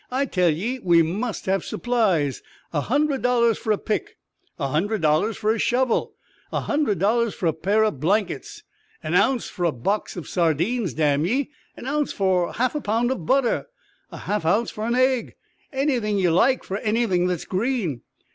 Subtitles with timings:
[0.09, 2.41] I tell ye, we must have supplies!
[2.73, 4.17] A hundred dollars fer a pick!
[4.57, 6.15] A hundred dollars fer a shovel!
[6.51, 8.63] A hundred dollars fer a pair o' blankets!
[9.03, 11.51] An ounce fer a box of sardines, damn ye!
[11.77, 13.67] An ounce fer half a pound o' butter!
[14.11, 15.35] A half ounce fer a aig!
[15.71, 18.01] Anything ye like fer anything that's green!